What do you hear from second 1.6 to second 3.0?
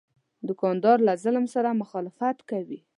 مخالفت کوي.